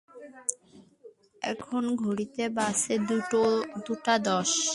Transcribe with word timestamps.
এখন 1.43 1.83
ঘড়িতে 2.01 2.43
বাজছে 2.57 2.93
দুটা 3.85 4.13
দশ! 4.27 4.51